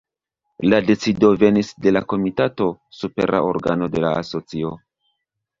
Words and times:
La 0.71 0.79
decido 0.87 1.29
venis 1.43 1.69
de 1.87 1.93
la 1.93 2.03
Komitato, 2.13 2.71
supera 3.01 3.43
organo 3.53 3.91
de 3.97 4.03
la 4.07 4.15
Asocio. 4.23 4.73